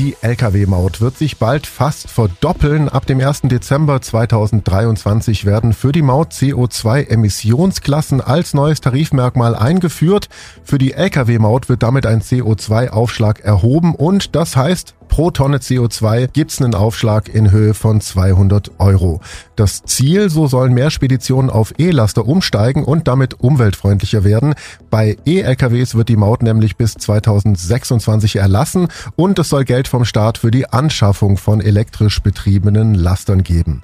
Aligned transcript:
Die 0.00 0.16
Lkw-Maut 0.22 1.02
wird 1.02 1.18
sich 1.18 1.36
bald 1.36 1.66
fast 1.66 2.08
verdoppeln. 2.08 2.88
Ab 2.88 3.04
dem 3.04 3.20
1. 3.20 3.42
Dezember 3.42 4.00
2023 4.00 5.44
werden 5.44 5.74
für 5.74 5.92
die 5.92 6.00
Maut 6.00 6.32
CO2-Emissionsklassen 6.32 8.22
als 8.22 8.54
neues 8.54 8.80
Tarifmerkmal 8.80 9.54
eingeführt. 9.54 10.30
Für 10.64 10.78
die 10.78 10.94
Lkw-Maut 10.94 11.68
wird 11.68 11.82
damit 11.82 12.06
ein 12.06 12.22
CO2-Aufschlag 12.22 13.40
erhoben 13.40 13.94
und 13.94 14.34
das 14.34 14.56
heißt, 14.56 14.94
pro 15.10 15.30
Tonne 15.30 15.58
CO2 15.58 16.28
gibt's 16.28 16.62
einen 16.62 16.74
Aufschlag 16.74 17.28
in 17.28 17.50
Höhe 17.50 17.74
von 17.74 18.00
200 18.00 18.70
Euro. 18.78 19.20
Das 19.56 19.82
Ziel, 19.82 20.30
so 20.30 20.46
sollen 20.46 20.72
mehr 20.72 20.90
Speditionen 20.90 21.50
auf 21.50 21.74
E-Laster 21.78 22.26
umsteigen 22.26 22.84
und 22.84 23.08
damit 23.08 23.40
umweltfreundlicher 23.40 24.24
werden. 24.24 24.54
Bei 24.88 25.18
E-LKWs 25.26 25.96
wird 25.96 26.08
die 26.08 26.16
Maut 26.16 26.42
nämlich 26.42 26.76
bis 26.76 26.94
2026 26.94 28.36
erlassen 28.36 28.88
und 29.16 29.38
es 29.38 29.50
soll 29.50 29.64
Geld 29.64 29.88
vom 29.88 30.06
Staat 30.06 30.38
für 30.38 30.50
die 30.50 30.70
Anschaffung 30.70 31.36
von 31.36 31.60
elektrisch 31.60 32.22
betriebenen 32.22 32.94
Lastern 32.94 33.42
geben. 33.42 33.82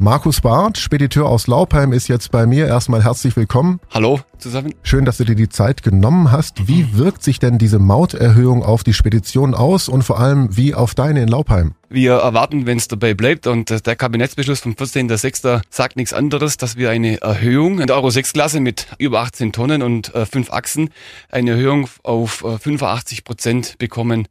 Markus 0.00 0.40
Barth, 0.40 0.78
Spediteur 0.78 1.26
aus 1.28 1.48
Laupheim, 1.48 1.92
ist 1.92 2.06
jetzt 2.06 2.30
bei 2.30 2.46
mir. 2.46 2.68
Erstmal 2.68 3.02
herzlich 3.02 3.34
willkommen. 3.34 3.80
Hallo 3.92 4.20
zusammen. 4.38 4.72
Schön, 4.84 5.04
dass 5.04 5.16
du 5.16 5.24
dir 5.24 5.34
die 5.34 5.48
Zeit 5.48 5.82
genommen 5.82 6.30
hast. 6.30 6.68
Wie 6.68 6.96
wirkt 6.96 7.24
sich 7.24 7.40
denn 7.40 7.58
diese 7.58 7.80
Mauterhöhung 7.80 8.62
auf 8.62 8.84
die 8.84 8.92
Spedition 8.92 9.56
aus 9.56 9.88
und 9.88 10.04
vor 10.04 10.20
allem 10.20 10.56
wie 10.56 10.72
auf 10.72 10.94
deine 10.94 11.22
in 11.22 11.28
Laupheim? 11.28 11.74
Wir 11.88 12.12
erwarten, 12.12 12.64
wenn 12.64 12.78
es 12.78 12.86
dabei 12.86 13.14
bleibt 13.14 13.48
und 13.48 13.84
der 13.84 13.96
Kabinettsbeschluss 13.96 14.60
vom 14.60 14.74
14.06. 14.74 15.62
sagt 15.68 15.96
nichts 15.96 16.12
anderes, 16.12 16.58
dass 16.58 16.76
wir 16.76 16.90
eine 16.90 17.20
Erhöhung 17.20 17.80
in 17.80 17.88
der 17.88 17.96
Euro 17.96 18.10
6 18.10 18.32
Klasse 18.34 18.60
mit 18.60 18.86
über 18.98 19.18
18 19.22 19.52
Tonnen 19.52 19.82
und 19.82 20.14
äh, 20.14 20.26
fünf 20.26 20.52
Achsen, 20.52 20.90
eine 21.28 21.50
Erhöhung 21.50 21.88
auf 22.04 22.44
äh, 22.44 22.56
85 22.56 23.24
Prozent 23.24 23.78
bekommen. 23.78 24.28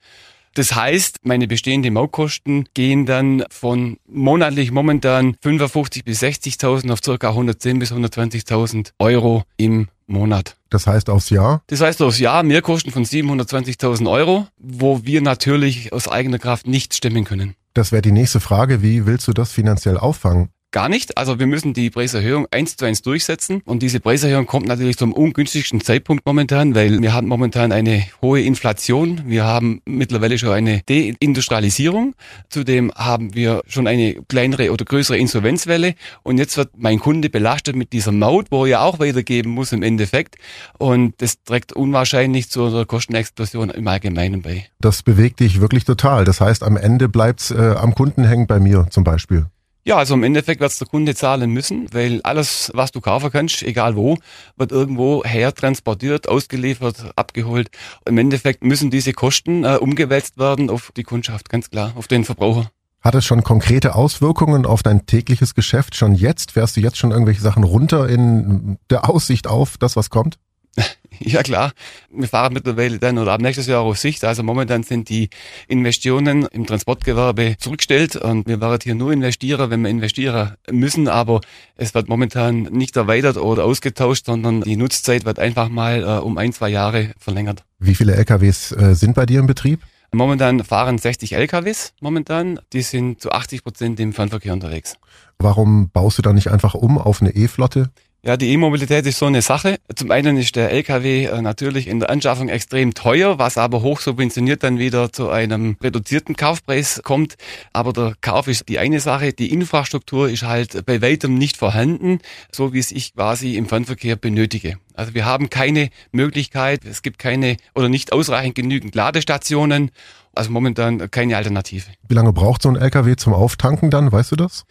Das 0.58 0.74
heißt, 0.74 1.20
meine 1.22 1.48
bestehenden 1.48 1.94
Mautkosten 1.94 2.68
gehen 2.74 3.06
dann 3.06 3.44
von 3.52 3.98
monatlich 4.08 4.72
momentan 4.72 5.36
55 5.44 6.04
bis 6.04 6.24
60.000 6.24 6.92
auf 6.92 7.00
circa 7.06 7.30
110 7.30 7.78
bis 7.78 7.92
120.000 7.92 8.90
Euro 8.98 9.44
im 9.58 9.90
Monat. 10.08 10.58
Das 10.72 10.88
heißt 10.88 11.12
aufs 11.12 11.30
Jahr? 11.30 11.62
Das 11.68 11.82
heißt 11.82 12.02
aufs 12.02 12.18
Jahr 12.18 12.42
Mehrkosten 12.42 12.92
von 12.92 13.06
720.000 13.06 14.10
Euro, 14.10 14.48
wo 14.58 15.06
wir 15.06 15.22
natürlich 15.22 15.94
aus 15.94 16.08
eigener 16.08 16.40
Kraft 16.40 16.66
nicht 16.66 16.96
stemmen 16.96 17.24
können. 17.24 17.54
Das 17.76 17.92
wäre 17.92 18.02
die 18.02 18.12
nächste 18.12 18.40
Frage. 18.40 18.82
Wie 18.82 19.06
willst 19.06 19.28
du 19.28 19.34
das 19.34 19.52
finanziell 19.52 20.00
auffangen? 20.00 20.50
Gar 20.78 20.90
nicht. 20.90 21.18
Also 21.18 21.40
wir 21.40 21.48
müssen 21.48 21.74
die 21.74 21.90
Preiserhöhung 21.90 22.46
eins 22.52 22.78
zu 22.78 22.86
eins 22.86 23.02
durchsetzen. 23.02 23.64
Und 23.66 23.82
diese 23.82 24.00
Preiserhöhung 24.00 24.46
kommt 24.46 24.68
natürlich 24.68 24.96
zum 24.96 25.12
ungünstigsten 25.12 25.82
Zeitpunkt 25.82 26.24
momentan, 26.24 26.76
weil 26.76 27.02
wir 27.02 27.16
haben 27.16 27.28
momentan 27.28 27.72
eine 27.72 28.04
hohe 28.22 28.42
Inflation. 28.42 29.24
Wir 29.26 29.44
haben 29.44 29.82
mittlerweile 29.86 30.38
schon 30.38 30.52
eine 30.52 30.84
Deindustrialisierung. 30.88 32.14
Zudem 32.50 32.92
haben 32.94 33.34
wir 33.34 33.64
schon 33.66 33.88
eine 33.88 34.18
kleinere 34.28 34.72
oder 34.72 34.86
größere 34.86 35.18
Insolvenzwelle. 35.18 35.96
Und 36.22 36.38
jetzt 36.38 36.58
wird 36.58 36.70
mein 36.78 37.00
Kunde 37.00 37.32
belastet 37.32 37.76
mit 37.76 37.92
dieser 37.92 38.12
Maut, 38.12 38.52
wo 38.52 38.68
er 38.68 38.84
auch 38.84 39.00
weitergeben 39.00 39.50
muss 39.50 39.72
im 39.72 39.82
Endeffekt. 39.82 40.36
Und 40.78 41.16
das 41.24 41.42
trägt 41.44 41.74
unwahrscheinlich 41.74 42.52
zu 42.52 42.66
einer 42.66 42.86
Kostenexplosion 42.86 43.72
im 43.72 43.88
Allgemeinen 43.88 44.44
bei. 44.44 44.68
Das 44.80 45.02
bewegt 45.02 45.40
dich 45.40 45.60
wirklich 45.60 45.86
total. 45.86 46.24
Das 46.24 46.40
heißt, 46.40 46.62
am 46.62 46.78
Ende 46.78 47.10
bleibt's 47.10 47.50
äh, 47.50 47.56
am 47.56 47.96
Kunden 47.96 48.26
hängen 48.26 48.46
bei 48.46 48.60
mir 48.60 48.86
zum 48.92 49.04
Beispiel. 49.04 49.48
Ja, 49.88 49.96
also 49.96 50.16
im 50.16 50.24
Endeffekt 50.24 50.60
wird 50.60 50.78
der 50.82 50.88
Kunde 50.90 51.16
zahlen 51.16 51.50
müssen, 51.50 51.88
weil 51.94 52.20
alles, 52.24 52.70
was 52.74 52.92
du 52.92 53.00
kaufen 53.00 53.32
kannst, 53.32 53.64
egal 53.64 53.96
wo, 53.96 54.18
wird 54.58 54.74
irgendwo 54.74 55.24
her 55.24 55.56
transportiert, 55.56 56.28
ausgeliefert, 56.28 57.14
abgeholt. 57.16 57.70
Im 58.06 58.18
Endeffekt 58.18 58.66
müssen 58.66 58.92
diese 58.92 59.14
Kosten 59.14 59.64
äh, 59.64 59.78
umgewälzt 59.78 60.38
werden 60.38 60.70
auf 60.70 60.92
die 60.98 61.04
Kundschaft, 61.04 61.48
ganz 61.48 61.70
klar, 61.70 61.94
auf 61.96 62.10
den 62.10 62.26
Verbraucher. 62.26 62.70
Hat 63.00 63.16
es 63.16 63.24
schon 63.24 63.46
konkrete 63.46 63.96
Auswirkungen 63.96 64.66
auf 64.66 64.84
dein 64.84 65.06
tägliches 65.06 65.56
Geschäft 65.56 65.96
schon 65.96 66.16
jetzt? 66.16 66.52
Fährst 66.52 66.76
du 66.76 66.82
jetzt 66.82 66.98
schon 66.98 67.12
irgendwelche 67.12 67.42
Sachen 67.42 67.64
runter 67.64 68.10
in 68.10 68.80
der 68.90 69.10
Aussicht 69.10 69.48
auf 69.48 69.78
das, 69.78 69.96
was 69.96 70.10
kommt? 70.10 70.38
Ja 71.20 71.42
klar, 71.42 71.72
wir 72.12 72.28
fahren 72.28 72.54
mittlerweile 72.54 73.00
dann 73.00 73.18
oder 73.18 73.34
ab 73.34 73.42
nächstes 73.42 73.68
Jahr 73.68 73.82
auf 73.82 73.98
Sicht. 73.98 74.24
Also 74.24 74.44
momentan 74.44 74.84
sind 74.84 75.10
die 75.10 75.30
Investitionen 75.68 76.46
im 76.46 76.66
Transportgewerbe 76.68 77.56
zurückgestellt 77.58 78.16
und 78.16 78.48
wir 78.48 78.62
werden 78.62 78.82
hier 78.84 78.96
nur 78.96 79.12
investieren, 79.12 79.70
wenn 79.70 79.82
wir 79.82 79.90
investieren 79.90 80.54
müssen. 80.70 81.08
Aber 81.08 81.42
es 81.76 81.94
wird 81.94 82.08
momentan 82.08 82.64
nicht 82.64 82.96
erweitert 82.96 83.38
oder 83.38 83.66
ausgetauscht, 83.66 84.26
sondern 84.26 84.62
die 84.62 84.76
Nutzzeit 84.76 85.26
wird 85.26 85.40
einfach 85.40 85.70
mal 85.70 86.04
äh, 86.04 86.22
um 86.22 86.38
ein, 86.38 86.54
zwei 86.54 86.70
Jahre 86.70 87.14
verlängert. 87.18 87.64
Wie 87.80 87.96
viele 87.96 88.16
LKWs 88.16 88.72
äh, 88.74 88.94
sind 88.94 89.16
bei 89.16 89.26
dir 89.26 89.40
im 89.40 89.48
Betrieb? 89.48 89.82
Momentan 90.14 90.64
fahren 90.64 90.98
60 90.98 91.36
LKWs 91.36 91.94
momentan. 92.00 92.60
Die 92.74 92.82
sind 92.82 93.22
zu 93.22 93.32
80 93.32 93.64
Prozent 93.64 94.00
im 94.00 94.14
Fernverkehr 94.14 94.54
unterwegs. 94.54 94.96
Warum 95.40 95.90
baust 95.90 96.18
du 96.18 96.22
da 96.22 96.34
nicht 96.34 96.50
einfach 96.50 96.74
um 96.74 96.98
auf 96.98 97.22
eine 97.22 97.32
E-Flotte? 97.32 97.90
Ja, 98.24 98.36
die 98.36 98.52
E-Mobilität 98.52 99.06
ist 99.06 99.20
so 99.20 99.28
eine 99.28 99.44
Sache. 99.44 99.78
Zum 99.96 100.10
einen 100.10 100.38
ist 100.38 100.56
der 100.56 100.72
LKW 100.72 101.26
äh, 101.26 101.42
natürlich 101.42 101.88
in 101.88 102.00
der 102.00 102.10
Anschaffung 102.10 102.50
extrem 102.50 102.96
teuer, 102.96 103.38
was 103.38 103.60
aber 103.60 103.84
hoch 103.84 104.00
subventioniert 104.02 104.64
dann 104.64 104.80
wieder 104.80 105.14
zu 105.14 105.30
einem 105.30 105.78
reduzierten 105.82 106.36
Kaufpreis 106.36 107.02
kommt. 107.04 107.36
Aber 107.74 107.94
der 107.94 108.16
Kauf 108.20 108.48
ist 108.48 108.68
die 108.70 108.80
eine 108.80 109.00
Sache. 109.00 109.34
Die 109.34 109.54
Infrastruktur 109.54 110.30
ist 110.30 110.44
halt 110.44 110.84
bei 110.88 111.02
weitem 111.02 111.36
nicht 111.36 111.58
vorhanden, 111.58 112.20
so 112.52 112.74
wie 112.74 112.80
es 112.80 112.92
ich 112.92 113.14
quasi 113.14 113.56
im 113.56 113.68
Fernverkehr 113.68 114.16
benötige. 114.16 114.78
Also 114.96 115.14
wir 115.14 115.26
haben 115.26 115.52
keine 115.52 115.90
Möglichkeit, 116.12 116.86
es 116.86 117.04
gibt 117.04 117.20
keine 117.20 117.58
oder 117.76 117.88
nicht 117.88 118.14
ausreichend 118.14 118.56
genügend 118.56 118.96
Ladestationen. 118.96 119.92
Also 120.34 120.52
momentan 120.52 121.10
keine 121.12 121.38
Alternative. 121.38 121.86
Wie 122.08 122.16
lange 122.16 122.34
braucht 122.34 122.64
so 122.64 122.70
ein 122.70 122.76
LKW 122.76 123.16
zum 123.16 123.34
Auftanken 123.34 123.92
dann? 123.92 124.12
Weißt 124.12 124.32
du 124.32 124.36
das? 124.36 124.66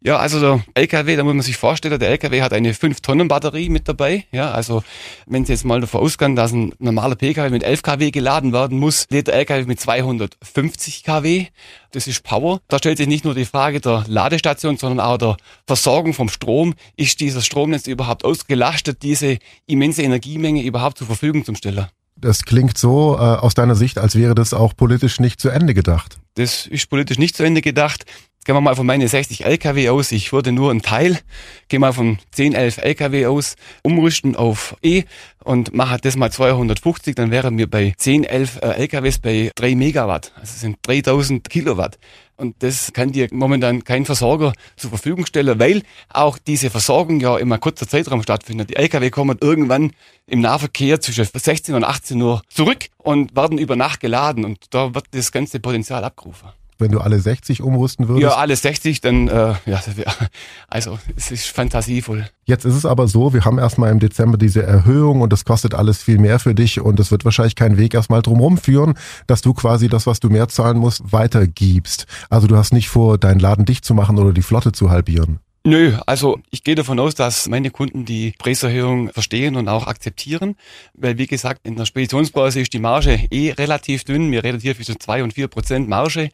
Ja, 0.00 0.18
also 0.18 0.38
der 0.38 0.62
LKW, 0.74 1.16
da 1.16 1.24
muss 1.24 1.34
man 1.34 1.42
sich 1.42 1.56
vorstellen, 1.56 1.98
der 1.98 2.10
LKW 2.10 2.40
hat 2.40 2.52
eine 2.52 2.72
5-Tonnen-Batterie 2.72 3.68
mit 3.68 3.88
dabei. 3.88 4.26
Ja, 4.30 4.52
also 4.52 4.84
wenn 5.26 5.44
Sie 5.44 5.52
jetzt 5.52 5.64
mal 5.64 5.80
davon 5.80 6.02
ausgehen, 6.02 6.36
dass 6.36 6.52
ein 6.52 6.72
normaler 6.78 7.16
PKW 7.16 7.50
mit 7.50 7.64
11 7.64 7.82
kW 7.82 8.10
geladen 8.12 8.52
werden 8.52 8.78
muss, 8.78 9.06
lädt 9.10 9.26
der 9.26 9.34
LKW 9.34 9.64
mit 9.64 9.80
250 9.80 11.02
kW. 11.02 11.46
Das 11.90 12.06
ist 12.06 12.22
Power. 12.22 12.60
Da 12.68 12.78
stellt 12.78 12.98
sich 12.98 13.08
nicht 13.08 13.24
nur 13.24 13.34
die 13.34 13.44
Frage 13.44 13.80
der 13.80 14.04
Ladestation, 14.06 14.76
sondern 14.76 15.04
auch 15.04 15.18
der 15.18 15.36
Versorgung 15.66 16.14
vom 16.14 16.28
Strom. 16.28 16.74
Ist 16.96 17.18
dieses 17.18 17.44
Stromnetz 17.44 17.88
überhaupt 17.88 18.24
ausgelastet, 18.24 19.02
diese 19.02 19.38
immense 19.66 20.02
Energiemenge 20.02 20.62
überhaupt 20.62 20.98
zur 20.98 21.08
Verfügung 21.08 21.44
zu 21.44 21.56
stellen? 21.56 21.88
Das 22.20 22.44
klingt 22.44 22.78
so 22.78 23.14
äh, 23.14 23.18
aus 23.18 23.54
deiner 23.54 23.74
Sicht, 23.76 23.98
als 23.98 24.16
wäre 24.16 24.34
das 24.34 24.52
auch 24.52 24.76
politisch 24.76 25.20
nicht 25.20 25.40
zu 25.40 25.48
Ende 25.48 25.74
gedacht. 25.74 26.18
Das 26.34 26.66
ist 26.66 26.88
politisch 26.88 27.18
nicht 27.18 27.36
zu 27.36 27.44
Ende 27.44 27.62
gedacht. 27.62 28.04
Gehen 28.48 28.56
wir 28.56 28.62
mal 28.62 28.76
von 28.76 28.86
meine 28.86 29.06
60 29.06 29.44
LKW 29.44 29.90
aus. 29.90 30.10
Ich 30.10 30.32
würde 30.32 30.52
nur 30.52 30.70
einen 30.70 30.80
Teil, 30.80 31.18
gehen 31.68 31.82
wir 31.82 31.92
von 31.92 32.16
10, 32.30 32.54
11 32.54 32.78
LKW 32.78 33.26
aus, 33.26 33.56
umrüsten 33.82 34.36
auf 34.36 34.74
E 34.82 35.02
und 35.44 35.74
mache 35.74 35.98
das 35.98 36.16
mal 36.16 36.32
250, 36.32 37.14
dann 37.14 37.30
wären 37.30 37.58
wir 37.58 37.68
bei 37.68 37.92
10, 37.94 38.24
11 38.24 38.60
äh, 38.62 38.68
LKWs 38.68 39.18
bei 39.18 39.50
3 39.54 39.74
Megawatt. 39.74 40.32
Also 40.40 40.56
sind 40.60 40.78
3000 40.80 41.50
Kilowatt. 41.50 41.98
Und 42.38 42.62
das 42.62 42.90
kann 42.94 43.12
dir 43.12 43.28
momentan 43.32 43.84
kein 43.84 44.06
Versorger 44.06 44.54
zur 44.76 44.88
Verfügung 44.88 45.26
stellen, 45.26 45.60
weil 45.60 45.82
auch 46.08 46.38
diese 46.38 46.70
Versorgung 46.70 47.20
ja 47.20 47.36
immer 47.36 47.58
kurzer 47.58 47.86
Zeitraum 47.86 48.22
stattfindet. 48.22 48.70
Die 48.70 48.76
LKW 48.76 49.10
kommen 49.10 49.36
irgendwann 49.42 49.92
im 50.26 50.40
Nahverkehr 50.40 51.02
zwischen 51.02 51.26
16 51.26 51.74
und 51.74 51.84
18 51.84 52.22
Uhr 52.22 52.40
zurück 52.48 52.86
und 52.96 53.36
werden 53.36 53.58
über 53.58 53.76
Nacht 53.76 54.00
geladen 54.00 54.46
und 54.46 54.68
da 54.70 54.94
wird 54.94 55.04
das 55.10 55.32
ganze 55.32 55.60
Potenzial 55.60 56.02
abgerufen 56.02 56.48
wenn 56.78 56.90
du 56.90 57.00
alle 57.00 57.18
60 57.18 57.62
umrüsten 57.62 58.08
würdest? 58.08 58.22
Ja, 58.22 58.36
alle 58.36 58.56
60, 58.56 59.00
dann, 59.00 59.28
äh, 59.28 59.54
ja, 59.66 59.80
also 60.68 60.98
es 61.16 61.30
ist 61.30 61.46
fantasievoll. 61.46 62.28
Jetzt 62.44 62.64
ist 62.64 62.74
es 62.74 62.86
aber 62.86 63.08
so, 63.08 63.32
wir 63.32 63.44
haben 63.44 63.58
erstmal 63.58 63.90
im 63.90 63.98
Dezember 63.98 64.38
diese 64.38 64.62
Erhöhung 64.62 65.20
und 65.20 65.32
das 65.32 65.44
kostet 65.44 65.74
alles 65.74 66.02
viel 66.02 66.18
mehr 66.18 66.38
für 66.38 66.54
dich 66.54 66.80
und 66.80 66.98
es 67.00 67.10
wird 67.10 67.24
wahrscheinlich 67.24 67.56
keinen 67.56 67.76
Weg 67.78 67.94
erstmal 67.94 68.22
drumherum 68.22 68.58
führen, 68.58 68.94
dass 69.26 69.42
du 69.42 69.54
quasi 69.54 69.88
das, 69.88 70.06
was 70.06 70.20
du 70.20 70.30
mehr 70.30 70.48
zahlen 70.48 70.78
musst, 70.78 71.12
weitergibst. 71.12 72.06
Also 72.30 72.46
du 72.46 72.56
hast 72.56 72.72
nicht 72.72 72.88
vor, 72.88 73.18
deinen 73.18 73.40
Laden 73.40 73.64
dicht 73.64 73.84
zu 73.84 73.94
machen 73.94 74.18
oder 74.18 74.32
die 74.32 74.42
Flotte 74.42 74.72
zu 74.72 74.90
halbieren. 74.90 75.40
Nö, 75.68 75.98
also 76.06 76.40
ich 76.50 76.64
gehe 76.64 76.76
davon 76.76 76.98
aus, 76.98 77.14
dass 77.14 77.46
meine 77.46 77.70
Kunden 77.70 78.06
die 78.06 78.32
Preiserhöhung 78.38 79.12
verstehen 79.12 79.54
und 79.54 79.68
auch 79.68 79.86
akzeptieren, 79.86 80.56
weil 80.94 81.18
wie 81.18 81.26
gesagt, 81.26 81.66
in 81.66 81.76
der 81.76 81.84
Speditionsbranche 81.84 82.60
ist 82.60 82.72
die 82.72 82.78
Marge 82.78 83.26
eh 83.30 83.50
relativ 83.50 84.04
dünn. 84.04 84.32
Wir 84.32 84.42
reden 84.44 84.60
hier 84.60 84.74
zwischen 84.74 84.98
zwei 84.98 85.22
und 85.22 85.34
vier 85.34 85.46
Prozent 85.46 85.86
Marge 85.86 86.30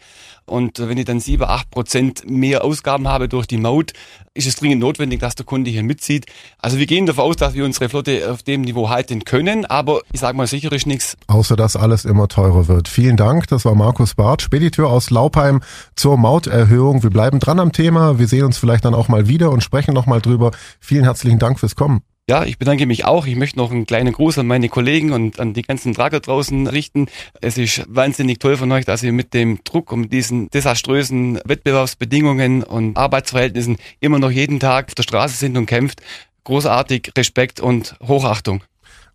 und 0.47 0.79
wenn 0.79 0.99
ich 0.99 1.05
dann 1.07 1.19
sieben, 1.19 1.43
acht 1.43 1.69
Prozent 1.73 2.31
mehr 2.31 2.63
Ausgaben 2.63 3.09
habe 3.09 3.29
durch 3.29 3.49
die 3.49 3.57
Maut, 3.57 3.93
ist 4.35 4.49
es 4.49 4.57
dringend 4.57 4.81
notwendig, 4.81 5.21
dass 5.21 5.37
der 5.37 5.47
Kunde 5.47 5.71
hier 5.71 5.85
mitzieht. 5.85 6.27
Also 6.59 6.79
wir 6.79 6.87
gehen 6.87 7.07
davon 7.07 7.25
aus, 7.25 7.37
dass 7.37 7.55
wir 7.55 7.65
unsere 7.65 7.89
Flotte 7.89 8.31
auf 8.31 8.43
dem 8.43 8.63
Niveau 8.63 8.89
halten 8.89 9.25
können, 9.25 9.65
aber 9.65 10.01
ich 10.13 10.21
sage 10.21 10.37
mal, 10.37 10.47
sicher 10.47 10.71
nichts. 10.87 11.17
Außer 11.29 11.55
dass 11.55 11.77
alles 11.77 12.05
immer 12.05 12.27
teurer 12.27 12.67
wird. 12.67 12.89
Vielen 12.89 13.17
Dank, 13.17 13.47
das 13.47 13.65
war 13.65 13.77
Markus 13.77 14.15
Barth, 14.15 14.43
Spediteur 14.43 14.91
aus 14.91 15.11
Laupheim 15.11 15.63
zur 15.95 16.17
Mauterhöhung. 16.17 17.03
Wir 17.03 17.11
bleiben 17.11 17.39
dran 17.39 17.61
am 17.61 17.73
Thema, 17.73 18.19
wir 18.19 18.27
sehen 18.27 18.45
uns 18.45 18.59
vielleicht 18.59 18.85
dann 18.85 18.95
auch 18.95 19.09
mal 19.09 19.29
wieder 19.29 19.51
und 19.51 19.63
sprechen 19.63 19.95
nochmal 19.95 20.21
drüber. 20.21 20.51
Vielen 20.81 21.05
herzlichen 21.05 21.39
Dank 21.39 21.61
fürs 21.61 21.77
Kommen. 21.77 22.03
Ja, 22.27 22.45
ich 22.45 22.57
bedanke 22.57 22.87
mich 22.87 23.05
auch. 23.05 23.27
Ich 23.27 23.37
möchte 23.37 23.59
noch 23.59 23.71
einen 23.71 23.85
kleinen 23.85 24.15
Gruß 24.15 24.39
an 24.39 24.47
meine 24.47 24.71
Kollegen 24.71 25.13
und 25.13 25.41
an 25.41 25.53
die 25.53 25.61
ganzen 25.61 25.93
Trager 25.93 26.21
draußen 26.21 26.67
richten. 26.67 27.09
Es 27.43 27.59
ist 27.59 27.85
wahnsinnig 27.87 28.39
toll 28.39 28.57
von 28.57 28.73
euch, 28.73 28.87
dass 28.87 29.03
ihr 29.03 29.13
mit 29.13 29.35
dem 29.35 29.63
Druck 29.63 29.93
und 29.93 30.11
diesen 30.11 30.49
desaströsen 30.49 31.39
Wettbewerbsbedingungen 31.45 32.63
und 32.63 32.97
Arbeitsverhältnissen 32.97 33.77
immer 34.01 34.19
noch 34.19 34.31
jeden 34.31 34.59
Tag 34.59 34.87
auf 34.87 34.95
der 34.95 35.03
Straße 35.03 35.37
sind 35.37 35.59
und 35.59 35.67
kämpft. 35.67 36.01
Großartig, 36.45 37.13
Respekt 37.15 37.61
und 37.61 37.95
Hochachtung. 38.03 38.63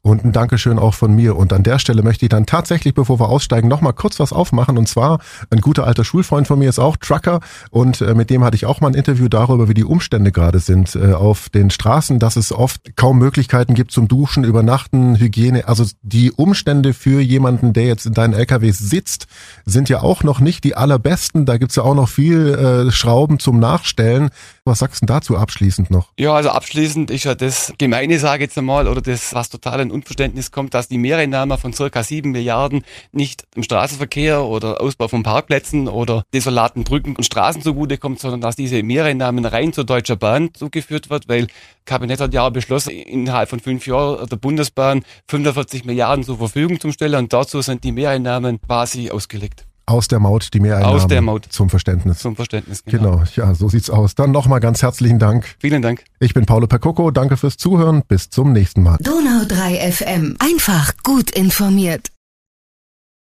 Und 0.02 0.24
ein 0.24 0.32
Dankeschön 0.32 0.80
auch 0.80 0.94
von 0.94 1.14
mir. 1.14 1.36
Und 1.36 1.52
an 1.52 1.64
der 1.64 1.78
Stelle 1.78 2.04
möchte 2.04 2.26
ich 2.26 2.30
dann 2.30 2.46
tatsächlich, 2.46 2.94
bevor 2.94 3.20
wir 3.20 3.30
aussteigen, 3.30 3.68
nochmal 3.68 3.94
kurz 3.94 4.20
was 4.20 4.32
aufmachen. 4.32 4.78
Und 4.78 4.88
zwar, 4.88 5.20
ein 5.50 5.60
guter 5.60 5.86
alter 5.86 6.06
Schulfreund 6.06 6.48
von 6.48 6.58
mir 6.58 6.70
ist 6.70 6.80
auch 6.80 6.96
Trucker. 6.96 7.42
Und 7.70 8.00
äh, 8.02 8.14
mit 8.16 8.30
dem 8.30 8.44
hatte 8.44 8.56
ich 8.56 8.66
auch 8.66 8.80
mal 8.80 8.88
ein 8.88 8.94
Interview 8.94 9.28
darüber, 9.28 9.68
wie 9.68 9.74
die 9.74 9.84
Umstände 9.84 10.32
gerade 10.32 10.60
sind 10.60 10.96
äh, 10.96 11.14
auf 11.14 11.50
den 11.50 11.70
Straßen, 11.70 12.20
dass 12.20 12.38
es 12.38 12.54
oft 12.54 12.96
kaum 12.96 13.18
Möglichkeiten 13.18 13.74
gibt 13.74 13.92
zum 13.92 14.08
Duschen, 14.08 14.46
Übernachten, 14.46 15.20
Hygiene. 15.20 15.68
Also 15.68 15.84
die 16.02 16.32
Umstände 16.32 16.94
für 16.94 17.20
jemanden, 17.20 17.74
der 17.74 17.86
jetzt 17.86 18.06
in 18.06 18.14
deinen 18.14 18.34
LKWs 18.34 18.78
sitzt, 18.78 19.28
sind 19.66 19.90
ja 19.90 20.02
auch 20.02 20.24
noch 20.24 20.40
nicht 20.40 20.64
die 20.64 20.76
allerbesten. 20.76 21.46
Da 21.46 21.58
gibt's 21.58 21.76
ja 21.76 21.84
auch 21.84 21.96
noch 21.96 22.08
viel 22.08 22.88
äh, 22.88 22.92
Schrauben 22.92 23.40
zum 23.40 23.60
Nachstellen. 23.60 24.30
Was 24.64 24.80
sagst 24.80 25.02
du 25.02 25.08
dazu 25.08 25.38
abschließend 25.38 25.92
noch? 25.92 26.12
Ja, 26.18 26.34
also 26.34 26.50
abschließend 26.50 27.12
ist 27.12 27.26
ja 27.26 27.36
das 27.36 27.74
Gemeine, 27.78 28.18
sage 28.20 28.44
ich 28.44 28.50
jetzt 28.50 28.58
einmal, 28.58 28.88
oder 28.88 29.02
das, 29.02 29.34
was 29.34 29.50
total 29.50 29.89
ein 29.90 29.92
Unverständnis 29.92 30.52
kommt, 30.52 30.74
dass 30.74 30.88
die 30.88 30.98
Mehreinnahme 30.98 31.58
von 31.58 31.74
circa 31.74 32.04
sieben 32.04 32.32
Milliarden 32.32 32.84
nicht 33.12 33.44
im 33.56 33.64
Straßenverkehr 33.64 34.44
oder 34.44 34.82
Ausbau 34.82 35.08
von 35.08 35.24
Parkplätzen 35.24 35.88
oder 35.88 36.24
desolaten 36.34 36.84
Brücken 36.84 37.16
und 37.16 37.24
Straßen 37.24 37.62
zugutekommt, 37.62 38.20
sondern 38.20 38.42
dass 38.42 38.56
diese 38.56 38.82
Mehreinnahmen 38.84 39.46
rein 39.46 39.74
zur 39.74 39.84
Deutscher 39.84 40.16
Bahn 40.16 40.54
zugeführt 40.54 41.10
wird, 41.10 41.28
weil 41.28 41.48
Kabinett 41.86 42.22
hat 42.22 42.34
ja 42.34 42.50
beschlossen, 42.50 42.92
innerhalb 42.92 43.50
von 43.50 43.60
fünf 43.60 43.88
Jahren 43.88 44.28
der 44.28 44.38
Bundesbahn 44.38 45.04
45 45.28 45.86
Milliarden 45.86 46.24
zur 46.24 46.38
Verfügung 46.38 46.80
zu 46.80 46.92
stellen 46.92 47.16
und 47.16 47.34
dazu 47.34 47.62
sind 47.62 47.84
die 47.84 47.92
Mehreinnahmen 47.92 48.62
quasi 48.62 49.10
ausgelegt. 49.10 49.69
Aus 49.90 50.08
der 50.08 50.20
Maut 50.20 50.54
die 50.54 50.60
Mehreinnahmen. 50.60 50.96
Aus 50.96 51.08
der 51.08 51.22
Maut. 51.22 51.48
Zum 51.50 51.70
Verständnis. 51.70 52.20
Zum 52.20 52.36
Verständnis, 52.36 52.84
genau. 52.84 53.18
Genau, 53.18 53.24
ja, 53.36 53.56
so 53.56 53.70
sieht's 53.70 53.90
aus. 53.90 54.14
Dann 54.14 54.32
nochmal 54.32 54.60
ganz 54.60 54.84
herzlichen 54.84 55.18
Dank. 55.18 55.56
Vielen 55.60 55.82
Dank. 55.82 56.04
Ich 56.20 56.34
bin 56.34 56.46
Paolo 56.46 56.68
Percoco. 56.68 57.10
Danke 57.12 57.38
fürs 57.38 57.58
Zuhören. 57.58 58.04
Bis 58.08 58.30
zum 58.30 58.54
nächsten 58.54 58.84
Mal. 58.84 58.98
Donau 59.02 59.46
3 59.48 59.92
FM. 59.92 60.36
Einfach 60.40 60.94
gut 61.04 61.32
informiert. 61.32 62.10